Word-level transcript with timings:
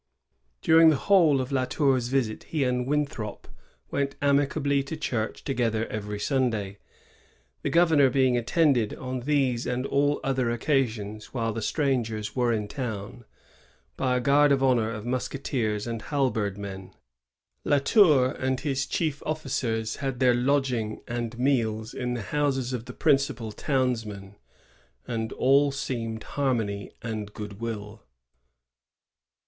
During 0.63 0.89
the 0.89 0.95
whole 0.95 1.39
of 1.39 1.51
La 1.51 1.65
Tour's 1.65 2.07
visit 2.07 2.45
he 2.45 2.63
and 2.63 2.87
Winthrop 2.87 3.47
went 3.91 4.15
amicably 4.19 4.81
to 4.81 4.97
church 4.97 5.43
together 5.43 5.85
every 5.89 6.19
Sunday,— 6.19 6.79
the 7.61 7.69
governor 7.69 8.09
being 8.09 8.35
attended, 8.35 8.95
on 8.95 9.19
these 9.19 9.67
and 9.67 9.85
all 9.85 10.19
other 10.23 10.49
occasions 10.49 11.35
while 11.35 11.53
the 11.53 11.61
strangers 11.61 12.35
were 12.35 12.51
in 12.51 12.67
town, 12.67 13.25
by 13.95 14.17
a 14.17 14.19
guard 14.19 14.51
of 14.51 14.63
honor 14.63 14.89
of 14.89 15.05
musketeers 15.05 15.85
and 15.85 16.01
halberd 16.01 16.57
men. 16.57 16.95
La 17.63 17.77
Tour 17.77 18.31
and 18.31 18.61
his 18.61 18.87
chief 18.87 19.21
officers 19.23 19.97
had 19.97 20.19
their 20.19 20.33
lodging 20.33 21.03
and 21.07 21.37
meals 21.37 21.93
in 21.93 22.15
the 22.15 22.23
houses 22.23 22.73
of 22.73 22.85
the 22.85 22.93
principal 22.93 23.51
townsmen, 23.51 24.35
and 25.07 25.31
all 25.33 25.71
seemed 25.71 26.23
harmony 26.23 26.89
and 27.03 27.35
good 27.35 27.59
will. 27.59 28.01